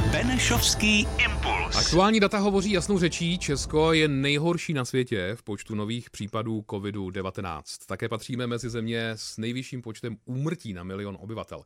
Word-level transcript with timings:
Benešovský 0.00 1.06
impuls. 1.18 1.76
Aktuální 1.76 2.20
data 2.20 2.38
hovoří 2.38 2.72
jasnou 2.72 2.98
řečí. 2.98 3.38
Česko 3.38 3.92
je 3.92 4.08
nejhorší 4.08 4.72
na 4.72 4.84
světě 4.84 5.32
v 5.34 5.42
počtu 5.42 5.74
nových 5.74 6.10
případů 6.10 6.64
COVID-19. 6.68 7.62
Také 7.86 8.08
patříme 8.08 8.46
mezi 8.46 8.70
země 8.70 9.10
s 9.10 9.38
nejvyšším 9.38 9.82
počtem 9.82 10.16
úmrtí 10.24 10.72
na 10.72 10.82
milion 10.82 11.18
obyvatel. 11.20 11.62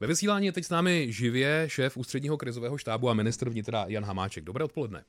Ve 0.00 0.06
vysílání 0.06 0.46
je 0.46 0.52
teď 0.52 0.64
s 0.64 0.70
námi 0.70 1.06
živě 1.12 1.64
šéf 1.66 1.96
ústředního 1.96 2.36
krizového 2.36 2.78
štábu 2.78 3.10
a 3.10 3.14
ministr 3.14 3.48
vnitra 3.48 3.84
Jan 3.88 4.04
Hamáček. 4.04 4.44
Dobré 4.44 4.64
odpoledne. 4.64 5.04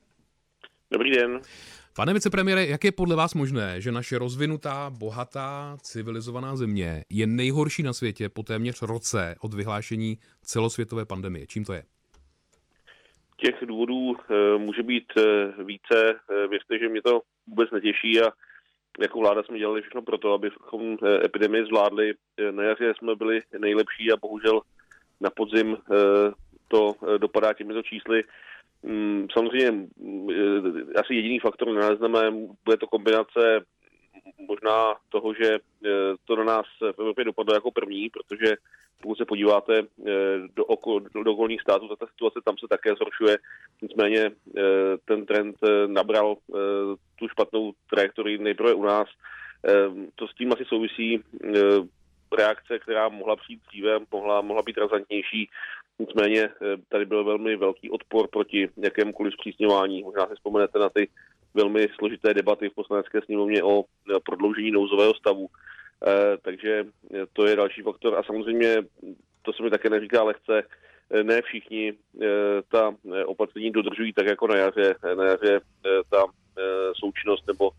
Dobrý 0.91 1.11
den. 1.11 1.41
Pane 1.95 2.13
vicepremiére, 2.13 2.67
jak 2.67 2.83
je 2.83 2.91
podle 2.91 3.15
vás 3.15 3.33
možné, 3.33 3.81
že 3.81 3.91
naše 3.91 4.17
rozvinutá, 4.17 4.89
bohatá, 4.89 5.77
civilizovaná 5.81 6.55
země 6.55 7.05
je 7.09 7.27
nejhorší 7.27 7.83
na 7.83 7.93
světě 7.93 8.29
po 8.29 8.43
téměř 8.43 8.81
roce 8.81 9.35
od 9.39 9.53
vyhlášení 9.53 10.17
celosvětové 10.41 11.05
pandemie? 11.05 11.47
Čím 11.47 11.65
to 11.65 11.73
je? 11.73 11.83
Těch 13.41 13.55
důvodů 13.65 14.15
e, 14.15 14.57
může 14.57 14.83
být 14.83 15.17
e, 15.17 15.53
více. 15.63 16.19
E, 16.29 16.47
věřte, 16.47 16.79
že 16.79 16.89
mě 16.89 17.01
to 17.01 17.21
vůbec 17.47 17.71
netěší 17.71 18.21
a 18.21 18.31
jako 18.99 19.19
vláda 19.19 19.43
jsme 19.43 19.59
dělali 19.59 19.81
všechno 19.81 20.01
pro 20.01 20.17
to, 20.17 20.33
abychom 20.33 20.97
epidemii 21.25 21.65
zvládli. 21.65 22.13
Na 22.51 22.63
jaře 22.63 22.93
jsme 22.97 23.15
byli 23.15 23.41
nejlepší 23.59 24.11
a 24.11 24.17
bohužel 24.17 24.61
na 25.21 25.29
podzim 25.29 25.77
to 26.67 26.95
dopadá 27.17 27.53
těmito 27.53 27.83
čísly. 27.83 28.23
Mm, 28.83 29.27
samozřejmě 29.33 29.71
mm, 29.71 30.27
asi 30.95 31.13
jediný 31.15 31.39
faktor 31.39 31.73
nalezneme, 31.73 32.31
bude 32.65 32.77
to 32.77 32.87
kombinace 32.87 33.65
možná 34.47 34.95
toho, 35.09 35.33
že 35.33 35.59
to 36.25 36.35
na 36.35 36.43
nás 36.43 36.65
v 36.81 36.99
Evropě 36.99 37.25
dopadlo 37.25 37.53
jako 37.53 37.71
první, 37.71 38.09
protože 38.09 38.55
pokud 39.01 39.17
se 39.17 39.25
podíváte 39.25 39.81
do, 40.55 40.65
oko, 40.65 40.99
do 40.99 41.31
okolních 41.31 41.61
států, 41.61 41.87
ta 41.87 42.07
situace 42.07 42.39
tam 42.45 42.57
se 42.57 42.67
také 42.67 42.95
zhoršuje. 42.95 43.37
Nicméně 43.81 44.31
ten 45.05 45.25
trend 45.25 45.55
nabral 45.87 46.35
tu 47.15 47.27
špatnou 47.27 47.73
trajektorii 47.89 48.37
nejprve 48.37 48.73
u 48.73 48.83
nás. 48.83 49.07
To 50.15 50.27
s 50.27 50.33
tím 50.35 50.53
asi 50.53 50.65
souvisí 50.65 51.23
reakce, 52.37 52.79
která 52.79 53.09
mohla 53.09 53.35
přijít 53.35 53.61
dříve, 53.67 53.99
mohla, 54.11 54.41
mohla 54.41 54.61
být 54.61 54.77
razantnější. 54.77 55.49
Nicméně 55.99 56.43
eh, 56.43 56.77
tady 56.89 57.05
byl 57.05 57.23
velmi 57.23 57.55
velký 57.55 57.89
odpor 57.89 58.27
proti 58.27 58.69
jakémukoliv 58.77 59.33
zpřísňování. 59.33 60.03
Možná 60.03 60.27
si 60.27 60.35
vzpomenete 60.35 60.79
na 60.79 60.89
ty 60.89 61.09
velmi 61.53 61.87
složité 61.95 62.33
debaty 62.33 62.69
v 62.69 62.75
poslanecké 62.75 63.21
sněmovně 63.21 63.63
o 63.63 63.83
eh, 63.83 64.19
prodloužení 64.25 64.71
nouzového 64.71 65.13
stavu. 65.13 65.47
Eh, 66.07 66.37
takže 66.41 66.85
to 67.33 67.45
je 67.45 67.55
další 67.55 67.81
faktor. 67.81 68.17
A 68.17 68.23
samozřejmě, 68.23 68.75
to 69.41 69.53
se 69.53 69.63
mi 69.63 69.69
také 69.69 69.89
neříká 69.89 70.23
lehce, 70.23 70.63
ne 71.23 71.41
všichni 71.41 71.93
ta 72.71 72.95
opatření 73.25 73.71
dodržují 73.71 74.13
tak 74.13 74.25
jako 74.25 74.47
na 74.47 74.55
jaře. 74.55 74.95
Na 75.17 75.23
jaře 75.23 75.59
ta 76.09 76.23
součinnost 76.93 77.47
nebo 77.47 77.69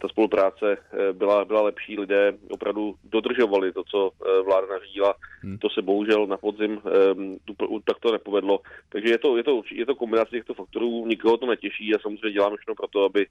ta 0.00 0.08
spolupráce 0.08 0.76
eh, 0.76 1.12
byla, 1.12 1.44
byla 1.44 1.62
lepší, 1.62 1.98
lidé 1.98 2.32
opravdu 2.50 2.94
dodržovali 3.04 3.72
to, 3.72 3.82
co 3.84 4.10
eh, 4.10 4.42
vláda 4.42 4.66
nařídila. 4.66 5.14
Hmm. 5.42 5.58
To 5.58 5.70
se 5.70 5.82
bohužel 5.82 6.26
na 6.26 6.36
podzim 6.36 6.80
um, 7.16 7.38
tak 7.84 7.98
to 8.00 8.12
nepovedlo. 8.12 8.60
Takže 8.88 9.08
je 9.08 9.18
to, 9.18 9.36
je 9.36 9.44
to, 9.44 9.62
je 9.72 9.86
to 9.86 9.94
kombinace 9.94 10.30
těchto 10.30 10.54
faktorů, 10.54 11.06
nikoho 11.06 11.36
to 11.36 11.46
netěší 11.46 11.94
a 11.94 11.98
samozřejmě 11.98 12.30
děláme 12.30 12.56
všechno 12.56 12.74
pro 12.74 12.86
to, 12.86 13.04
aby, 13.04 13.26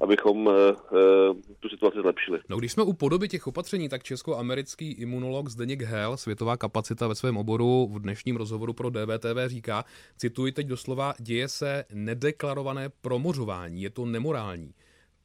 abychom 0.00 0.46
uh, 0.46 0.52
uh, 0.52 1.36
tu 1.60 1.68
situaci 1.68 1.98
zlepšili. 2.02 2.40
No, 2.48 2.56
když 2.56 2.72
jsme 2.72 2.82
u 2.82 2.92
podoby 2.92 3.28
těch 3.28 3.46
opatření, 3.46 3.88
tak 3.88 4.02
česko-americký 4.02 4.92
imunolog 4.92 5.48
Zdeněk 5.48 5.82
Hel, 5.82 6.16
světová 6.16 6.56
kapacita 6.56 7.08
ve 7.08 7.14
svém 7.14 7.36
oboru, 7.36 7.88
v 7.92 8.00
dnešním 8.00 8.36
rozhovoru 8.36 8.72
pro 8.72 8.90
DVTV 8.90 9.46
říká, 9.46 9.84
cituji 10.16 10.52
teď 10.52 10.66
doslova, 10.66 11.14
děje 11.18 11.48
se 11.48 11.84
nedeklarované 11.92 12.88
promořování, 13.02 13.82
je 13.82 13.90
to 13.90 14.06
nemorální. 14.06 14.72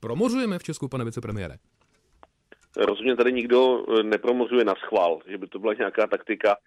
Promořujeme 0.02 0.60
v 0.60 0.64
Česku, 0.64 0.88
pane 0.88 1.06
vicepremiére? 1.06 1.56
Rozhodně 2.78 3.16
tady 3.16 3.34
nikdo 3.34 3.86
eh, 4.00 4.04
nepromořuje 4.04 4.66
na 4.66 4.76
schvál, 4.76 5.20
že 5.28 5.38
by 5.38 5.48
to 5.48 5.60
byla 5.60 5.74
nějaká 5.74 6.08
taktika. 6.08 6.58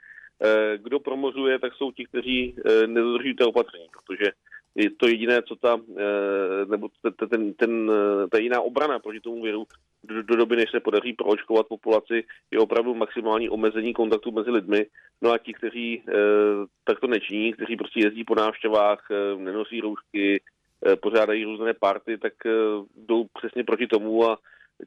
Eh, 0.43 0.79
kdo 0.79 1.01
promořuje, 1.01 1.59
tak 1.59 1.75
jsou 1.75 1.93
ti, 1.93 2.05
kteří 2.05 2.57
eh, 2.59 2.87
nedodržují 2.87 3.35
té 3.35 3.45
opatření, 3.45 3.87
protože 3.93 4.33
je 4.75 4.91
to 4.91 5.09
jediné, 5.09 5.43
co 5.43 5.57
ta, 5.57 5.81
nebo 6.71 6.89
ten, 7.31 7.55
ten, 7.55 7.91
ta 8.31 8.39
jiná 8.39 8.61
obrana 8.61 8.99
proti 8.99 9.21
tomu 9.21 9.43
viru 9.43 9.67
do, 10.05 10.23
do 10.23 10.37
doby, 10.37 10.57
než 10.57 10.71
se 10.71 10.81
podaří 10.81 11.13
proočkovat 11.13 11.67
populaci, 11.67 12.25
je 12.51 12.59
opravdu 12.59 12.95
maximální 12.95 13.49
omezení 13.49 13.93
kontaktu 13.93 14.33
mezi 14.33 14.51
lidmi. 14.51 14.87
No 15.23 15.33
a 15.33 15.39
ti, 15.39 15.53
kteří 15.53 16.03
tak 16.85 17.01
to 17.01 17.07
nečiní, 17.07 17.53
kteří 17.53 17.77
prostě 17.77 18.01
jezdí 18.01 18.25
po 18.25 18.35
návštěvách, 18.35 19.07
nenosí 19.39 19.81
roušky, 19.81 20.43
pořádají 20.97 21.45
různé 21.45 21.75
party, 21.75 22.19
tak 22.19 22.33
eh, 22.47 22.51
jdou 22.97 23.27
přesně 23.39 23.65
proti 23.65 23.87
tomu 23.87 24.25
a 24.25 24.39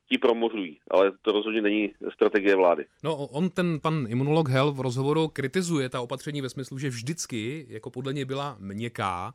ti 0.09 0.18
promořují, 0.18 0.80
ale 0.91 1.12
to 1.22 1.31
rozhodně 1.31 1.62
není 1.62 1.91
strategie 2.13 2.56
vlády. 2.56 2.85
No, 3.03 3.16
on, 3.16 3.50
ten 3.50 3.80
pan 3.80 4.06
imunolog 4.09 4.50
Hel 4.50 4.72
v 4.72 4.80
rozhovoru 4.80 5.28
kritizuje 5.28 5.90
ta 5.90 6.02
opatření 6.02 6.41
ve 6.41 6.50
smyslu, 6.50 6.78
že 6.78 6.90
vždycky, 6.90 7.66
jako 7.69 7.90
podle 7.90 8.13
něj 8.13 8.25
byla 8.25 8.57
měkká, 8.59 9.34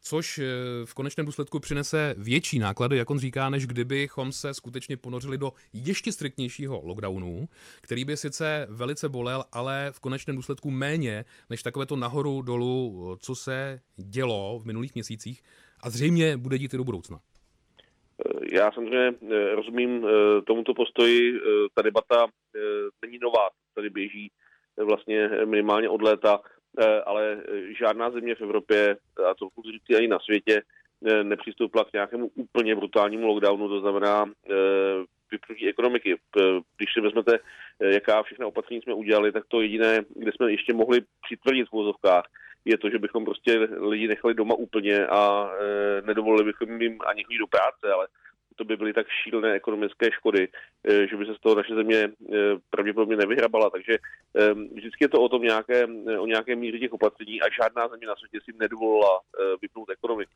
což 0.00 0.38
eh, 0.38 0.44
v 0.84 0.94
konečném 0.94 1.26
důsledku 1.26 1.60
přinese 1.60 2.14
větší 2.18 2.58
náklady, 2.58 2.96
jak 2.96 3.10
on 3.10 3.18
říká, 3.18 3.50
než 3.50 3.66
kdybychom 3.66 4.32
se 4.32 4.54
skutečně 4.54 4.96
ponořili 4.96 5.38
do 5.38 5.52
ještě 5.72 6.12
striktnějšího 6.12 6.80
lockdownu, 6.84 7.48
který 7.80 8.04
by 8.04 8.16
sice 8.16 8.66
velice 8.70 9.08
bolel, 9.08 9.44
ale 9.52 9.88
v 9.92 10.00
konečném 10.00 10.36
důsledku 10.36 10.70
méně 10.70 11.24
než 11.50 11.62
takové 11.62 11.86
to 11.86 11.96
nahoru 11.96 12.42
dolů, 12.42 13.16
co 13.20 13.34
se 13.34 13.80
dělo 13.96 14.58
v 14.62 14.66
minulých 14.66 14.94
měsících 14.94 15.42
a 15.82 15.90
zřejmě 15.90 16.36
bude 16.36 16.58
dít 16.58 16.74
i 16.74 16.76
do 16.76 16.84
budoucna. 16.84 17.18
Já 18.52 18.72
samozřejmě 18.72 19.12
eh, 19.30 19.54
rozumím 19.54 20.06
eh, 20.06 20.42
tomuto 20.42 20.74
postoji. 20.74 21.40
Ta 21.74 21.82
debata 21.82 22.26
není 23.02 23.18
nová, 23.22 23.48
tady 23.74 23.90
běží 23.90 24.30
vlastně 24.76 25.28
minimálně 25.44 25.88
od 25.88 26.02
léta. 26.02 26.40
Eh, 26.78 27.02
ale 27.02 27.32
eh, 27.32 27.74
žádná 27.74 28.10
země 28.10 28.34
v 28.34 28.40
Evropě, 28.40 28.96
a 29.30 29.34
to 29.34 29.48
říct 29.70 29.96
ani 29.98 30.08
na 30.08 30.18
světě, 30.18 30.62
eh, 31.06 31.24
nepřistoupila 31.24 31.84
k 31.84 31.92
nějakému 31.92 32.30
úplně 32.34 32.76
brutálnímu 32.76 33.26
lockdownu, 33.26 33.68
to 33.68 33.80
znamená 33.80 34.24
vypnutí 35.30 35.68
ekonomiky. 35.68 36.16
Když 36.76 36.92
si 36.94 37.00
vezmete, 37.00 37.38
jaká 37.80 38.22
všechna 38.22 38.46
opatření 38.46 38.82
jsme 38.82 38.94
udělali, 38.94 39.32
tak 39.32 39.44
to 39.48 39.60
jediné, 39.60 40.00
kde 40.16 40.32
jsme 40.32 40.50
ještě 40.50 40.74
mohli 40.74 41.00
přitvrdit 41.24 41.68
v 41.68 41.72
vozovkách, 41.72 42.24
je 42.64 42.78
to, 42.78 42.90
že 42.90 42.98
bychom 42.98 43.24
prostě 43.24 43.68
lidi 43.80 44.08
nechali 44.08 44.34
doma 44.34 44.54
úplně 44.54 45.06
a 45.06 45.50
nedovolili 46.06 46.44
bychom 46.44 46.82
jim 46.82 46.98
ani 47.06 47.24
chodit 47.24 47.38
do 47.38 47.46
práce, 47.46 47.92
ale 47.94 48.06
to 48.56 48.64
by 48.64 48.76
byly 48.76 48.92
tak 48.92 49.06
šílené 49.22 49.52
ekonomické 49.52 50.06
škody, 50.12 50.48
eh, 50.88 51.06
že 51.06 51.16
by 51.16 51.26
se 51.26 51.34
z 51.34 51.40
toho 51.40 51.54
naše 51.54 51.74
země 51.74 51.98
eh, 51.98 52.36
pravděpodobně 52.70 53.16
nevyhrabala. 53.16 53.70
Takže 53.70 53.92
eh, 53.92 54.54
vždycky 54.74 55.04
je 55.04 55.08
to 55.08 55.22
o 55.22 55.28
tom 55.28 55.42
nějaké, 55.42 55.86
o 56.18 56.26
nějaké 56.26 56.56
míře 56.56 56.78
těch 56.78 56.92
opatření 56.92 57.40
a 57.40 57.44
žádná 57.62 57.88
země 57.88 58.06
na 58.06 58.14
světě 58.16 58.38
si 58.44 58.58
nedovolila 58.58 59.20
vypnout 59.62 59.90
ekonomiku. 59.90 60.32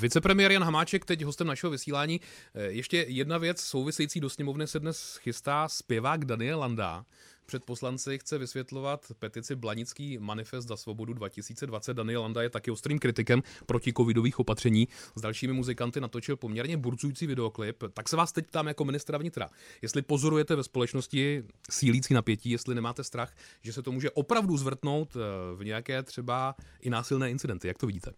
Vicepremiér 0.00 0.52
Jan 0.52 0.62
Hamáček, 0.62 1.04
teď 1.04 1.22
hostem 1.22 1.46
našeho 1.46 1.70
vysílání. 1.70 2.20
Ještě 2.54 3.04
jedna 3.08 3.38
věc 3.38 3.60
související 3.60 4.20
do 4.20 4.30
sněmovny 4.30 4.66
se 4.66 4.80
dnes 4.80 5.16
chystá 5.16 5.68
zpěvák 5.68 6.24
Daniel 6.24 6.58
Landa 6.58 7.04
před 7.48 7.64
poslanci 7.64 8.18
chce 8.18 8.38
vysvětlovat 8.38 9.00
petici 9.18 9.56
Blanický 9.56 10.18
manifest 10.18 10.68
za 10.68 10.76
svobodu 10.76 11.12
2020. 11.12 11.94
Daniel 11.94 12.22
Landa 12.22 12.42
je 12.42 12.50
taky 12.50 12.70
ostrým 12.70 12.98
kritikem 12.98 13.42
proti 13.66 13.92
covidových 13.92 14.38
opatření. 14.38 14.88
S 15.16 15.20
dalšími 15.20 15.52
muzikanty 15.52 16.00
natočil 16.00 16.36
poměrně 16.36 16.76
burcující 16.76 17.26
videoklip. 17.26 17.76
Tak 17.94 18.08
se 18.08 18.16
vás 18.16 18.32
teď 18.32 18.46
ptám 18.46 18.66
jako 18.66 18.84
ministra 18.84 19.18
vnitra, 19.18 19.48
jestli 19.82 20.02
pozorujete 20.02 20.56
ve 20.56 20.62
společnosti 20.62 21.42
sílící 21.70 22.14
napětí, 22.14 22.50
jestli 22.50 22.74
nemáte 22.74 23.04
strach, 23.04 23.32
že 23.64 23.72
se 23.72 23.82
to 23.82 23.92
může 23.92 24.10
opravdu 24.10 24.56
zvrtnout 24.56 25.08
eh, 25.16 25.20
v 25.56 25.64
nějaké 25.64 26.02
třeba 26.02 26.54
i 26.80 26.90
násilné 26.90 27.30
incidenty. 27.30 27.68
Jak 27.68 27.78
to 27.78 27.86
vidíte? 27.86 28.10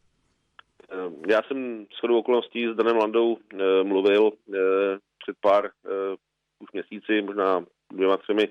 Já 1.28 1.42
jsem 1.42 1.86
s 1.96 2.00
chodou 2.00 2.18
okolností 2.18 2.66
s 2.66 2.76
Danem 2.76 2.96
Landou 2.96 3.36
e, 3.38 3.84
mluvil 3.84 4.30
před 5.18 5.36
pár 5.40 5.70
už 6.58 6.72
měsíci, 6.72 7.22
možná 7.22 7.64
dvěma, 7.92 8.16
třemi 8.16 8.48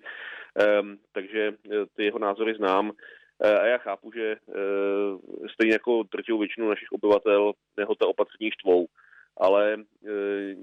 takže 1.12 1.51
eh, 1.51 1.86
ty 1.96 2.04
jeho 2.04 2.19
názory 2.19 2.56
znám. 2.56 2.92
Eh, 3.44 3.60
a 3.60 3.66
já 3.66 3.78
chápu, 3.78 4.12
že 4.16 4.31
eh, 4.31 5.48
stejně 5.54 5.74
jako 5.74 6.04
drtivou 6.12 6.40
většinu 6.40 6.69
našich 6.69 6.92
obyvatel 6.92 7.54
jeho 7.78 7.96
ta 7.96 8.07
opatření 8.07 8.51
štvou, 8.51 8.88
ale 9.38 9.78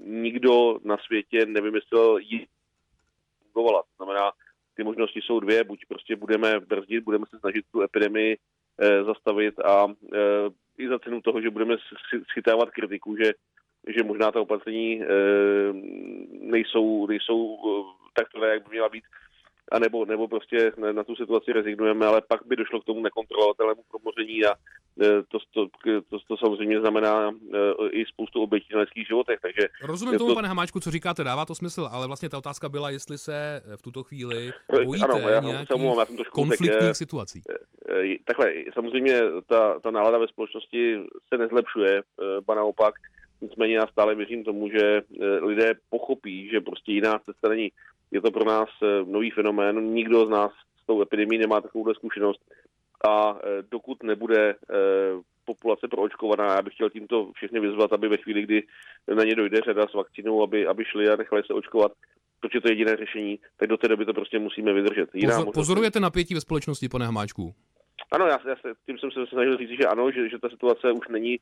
nikdo 0.05 0.79
na 0.83 0.97
světě 0.97 1.45
nevymyslel 1.45 2.17
jí 2.17 2.47
fungovala. 3.53 3.81
To 3.81 4.03
znamená, 4.03 4.31
ty 4.75 4.83
možnosti 4.83 5.21
jsou 5.21 5.39
dvě, 5.39 5.63
buď 5.63 5.85
prostě 5.87 6.15
budeme 6.15 6.59
brzdit, 6.59 7.03
budeme 7.03 7.25
se 7.29 7.39
snažit 7.39 7.65
tu 7.71 7.81
epidemii 7.81 8.37
zastavit 9.05 9.59
a 9.59 9.87
i 10.77 10.87
za 10.89 10.99
cenu 10.99 11.21
toho, 11.21 11.41
že 11.41 11.49
budeme 11.49 11.75
schytávat 12.31 12.69
kritiku, 12.69 13.15
že, 13.15 13.31
že 13.87 14.03
možná 14.03 14.31
ta 14.31 14.41
opatření 14.41 15.01
nejsou, 16.31 17.07
nejsou 17.07 17.57
tak 18.13 18.27
jak 18.51 18.63
by 18.63 18.69
měla 18.69 18.89
být, 18.89 19.03
a 19.71 19.79
nebo, 19.79 20.05
nebo 20.05 20.27
prostě 20.27 20.71
na, 20.91 21.03
tu 21.03 21.15
situaci 21.15 21.53
rezignujeme, 21.53 22.05
ale 22.05 22.21
pak 22.21 22.45
by 22.45 22.55
došlo 22.55 22.81
k 22.81 22.85
tomu 22.85 23.01
nekontrolovatelnému 23.01 23.81
promoření 23.91 24.45
a 24.45 24.55
to, 25.27 25.39
to, 25.53 25.67
to, 26.09 26.19
to 26.27 26.37
samozřejmě 26.37 26.79
znamená 26.79 27.31
i 27.91 28.05
spoustu 28.05 28.41
obětí 28.41 28.67
na 28.73 28.79
lidských 28.79 29.07
životech. 29.07 29.39
Takže 29.41 29.67
Rozumím 29.83 30.17
tomu, 30.17 30.29
to... 30.29 30.35
pane 30.35 30.47
Hamáčku, 30.47 30.79
co 30.79 30.91
říkáte, 30.91 31.23
dává 31.23 31.45
to 31.45 31.55
smysl, 31.55 31.89
ale 31.91 32.07
vlastně 32.07 32.29
ta 32.29 32.37
otázka 32.37 32.69
byla, 32.69 32.89
jestli 32.89 33.17
se 33.17 33.61
v 33.75 33.81
tuto 33.81 34.03
chvíli 34.03 34.51
bojíte 34.85 35.05
ano, 35.05 35.29
já, 35.29 35.39
nějakých 35.39 35.69
já 36.19 36.25
konfliktních 36.31 36.97
situací. 36.97 37.41
Takhle, 38.25 38.53
samozřejmě 38.73 39.21
ta, 39.47 39.79
ta 39.79 39.91
nálada 39.91 40.17
ve 40.17 40.27
společnosti 40.27 40.99
se 41.33 41.37
nezlepšuje, 41.37 42.03
ba 42.45 42.55
naopak, 42.55 42.95
Nicméně 43.41 43.75
já 43.75 43.87
stále 43.87 44.15
věřím 44.15 44.43
tomu, 44.43 44.69
že 44.69 45.01
lidé 45.41 45.73
pochopí, 45.89 46.49
že 46.49 46.61
prostě 46.61 46.91
jiná 46.91 47.19
cesta 47.19 47.49
není. 47.49 47.71
Je 48.11 48.21
to 48.21 48.31
pro 48.31 48.45
nás 48.45 48.69
eh, 48.83 49.03
nový 49.05 49.31
fenomén, 49.31 49.93
nikdo 49.93 50.25
z 50.25 50.29
nás 50.29 50.51
s 50.83 50.85
tou 50.85 51.01
epidemí 51.01 51.37
nemá 51.37 51.61
takovou 51.61 51.93
zkušenost 51.93 52.41
a 53.09 53.39
eh, 53.43 53.63
dokud 53.71 54.03
nebude 54.03 54.55
populace 55.45 55.87
proočkovaná, 55.87 56.55
já 56.55 56.61
bych 56.61 56.73
chtěl 56.73 56.89
tímto 56.89 57.31
všechny 57.35 57.59
vyzvat, 57.59 57.93
aby 57.93 58.07
ve 58.07 58.17
chvíli, 58.17 58.41
kdy 58.41 58.63
na 59.15 59.23
ně 59.23 59.35
dojde 59.35 59.61
řada 59.65 59.87
s 59.87 59.93
vakcínou, 59.93 60.43
aby, 60.43 60.67
aby 60.67 60.85
šli 60.85 61.09
a 61.09 61.15
nechali 61.15 61.43
se 61.47 61.53
očkovat, 61.53 61.91
protože 62.39 62.61
to 62.61 62.67
je 62.67 62.71
jediné 62.71 62.95
řešení, 62.95 63.39
tak 63.57 63.69
do 63.69 63.77
té 63.77 63.87
doby 63.87 64.05
to 64.05 64.13
prostě 64.13 64.39
musíme 64.39 64.73
vydržet. 64.73 65.09
Jiná 65.13 65.35
Pozor, 65.35 65.53
pozorujete 65.53 65.99
napětí 65.99 66.33
ve 66.33 66.41
společnosti, 66.41 66.89
pane 66.89 67.05
Hamáčku? 67.05 67.53
Ano, 68.11 68.25
já, 68.25 68.39
já 68.49 68.55
se, 68.55 68.73
tím 68.85 68.97
jsem 68.99 69.11
se 69.11 69.27
snažil 69.27 69.57
říct, 69.57 69.69
že 69.69 69.87
ano, 69.87 70.11
že, 70.11 70.29
že 70.29 70.39
ta 70.39 70.49
situace 70.49 70.91
už 70.91 71.07
není 71.07 71.39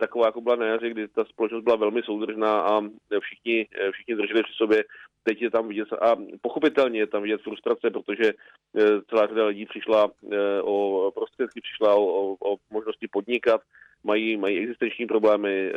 taková, 0.00 0.26
jako 0.26 0.40
byla 0.40 0.56
na 0.56 0.66
jaře, 0.66 0.90
kdy 0.90 1.08
ta 1.08 1.24
společnost 1.24 1.64
byla 1.64 1.76
velmi 1.76 2.02
soudržná 2.02 2.60
a 2.60 2.80
všichni, 3.20 3.66
všichni 3.92 4.14
drželi 4.14 4.42
při 4.42 4.52
sobě. 4.56 4.84
Teď 5.24 5.42
je 5.42 5.50
tam 5.50 5.68
vidět, 5.68 5.92
a 5.92 6.16
pochopitelně 6.40 6.98
je 6.98 7.06
tam 7.06 7.22
vidět 7.22 7.42
frustrace, 7.42 7.90
protože 7.90 8.32
eh, 8.32 9.00
celá 9.10 9.26
řada 9.26 9.46
lidí 9.46 9.66
přišla 9.66 10.10
eh, 10.32 10.62
o 10.62 11.12
prostředky, 11.14 11.60
přišla 11.60 11.94
o, 11.94 12.04
o, 12.04 12.52
o 12.52 12.56
možnosti 12.70 13.08
podnikat, 13.08 13.60
mají, 14.04 14.36
mají 14.36 14.58
existenční 14.58 15.06
problémy, 15.06 15.70
eh, 15.70 15.74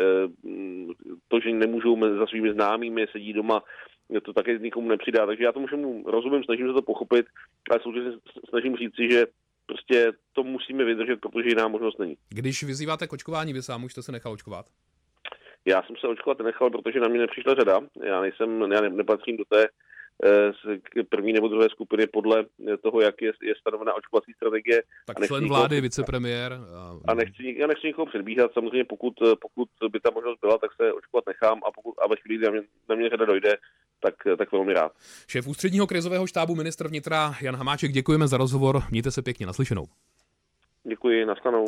to, 1.28 1.40
že 1.40 1.50
nemůžou 1.54 2.18
za 2.20 2.28
svými 2.28 2.54
známými, 2.54 3.08
sedí 3.12 3.34
doma, 3.34 3.64
to 4.24 4.34
také 4.34 4.58
nikomu 4.60 4.90
nepřidá. 4.90 5.26
Takže 5.26 5.44
já 5.44 5.52
tomu 5.52 5.68
všemu 5.68 6.04
rozumím, 6.08 6.44
snažím 6.44 6.68
se 6.68 6.74
to 6.74 6.82
pochopit, 6.82 7.26
ale 7.70 7.80
současně 7.84 8.12
snažím 8.50 8.76
říct 8.76 8.96
si, 8.96 9.12
že 9.12 9.26
prostě 9.66 10.12
to 10.34 10.44
musíme 10.44 10.86
vydržet, 10.86 11.20
protože 11.20 11.50
jiná 11.50 11.68
možnost 11.68 12.00
není. 12.00 12.18
Když 12.30 12.64
vyzýváte 12.64 13.08
k 13.08 13.14
očkování, 13.14 13.54
vy 13.54 13.62
sám 13.62 13.84
už 13.84 13.92
jste 13.92 14.02
se 14.02 14.12
nechal 14.12 14.32
očkovat? 14.32 14.66
Já 15.68 15.84
jsem 15.84 15.96
se 16.00 16.08
očkovat 16.08 16.40
nechal, 16.40 16.70
protože 16.70 17.00
na 17.00 17.08
mě 17.08 17.20
nepřišla 17.20 17.54
řada. 17.56 17.80
Já 18.04 18.22
nejsem, 18.22 18.72
já 18.72 18.82
nepatřím 18.82 19.38
do 19.38 19.44
té 19.50 19.68
eh, 20.26 21.04
první 21.10 21.34
nebo 21.34 21.48
druhé 21.48 21.70
skupiny 21.70 22.08
podle 22.08 22.46
toho, 22.84 23.02
jak 23.02 23.22
je, 23.22 23.32
je 23.42 23.54
stanovená 23.62 23.94
očkovací 23.94 24.34
strategie. 24.34 24.84
Tak 25.06 25.18
člen 25.26 25.44
nikoho, 25.44 25.60
vlády, 25.60 25.82
vicepremiér. 25.82 26.54
A... 26.54 27.12
a 27.12 27.14
nechci, 27.14 27.56
já 27.58 27.68
nechci 27.68 27.88
nikoho 27.88 28.06
předbíhat, 28.06 28.54
samozřejmě 28.54 28.86
pokud, 28.86 29.14
pokud 29.42 29.70
by 29.92 30.00
ta 30.00 30.10
možnost 30.14 30.40
byla, 30.42 30.58
tak 30.58 30.72
se 30.82 30.94
očkovat 30.94 31.24
nechám 31.28 31.58
a, 31.68 31.72
pokud, 31.72 31.94
a 32.00 32.08
ve 32.08 32.16
chvíli, 32.16 32.38
kdy 32.38 32.46
na 32.46 32.52
mě, 32.52 32.62
na 32.90 32.96
mě 32.96 33.10
řada 33.10 33.26
dojde, 33.26 33.58
tak, 34.00 34.16
tak 34.38 34.52
velmi 34.52 34.74
rád. 34.74 34.92
Šéf 35.28 35.48
ústředního 35.48 35.88
krizového 35.88 36.28
štábu 36.28 36.56
ministr 36.56 36.88
vnitra 36.88 37.34
Jan 37.42 37.56
Hamáček, 37.56 37.92
děkujeme 37.92 38.28
za 38.28 38.38
rozhovor. 38.38 38.82
Mějte 38.92 39.12
se 39.12 39.22
pěkně 39.22 39.46
naslyšenou. 39.46 39.86
Děkuji, 40.84 41.26
nastanou. 41.26 41.66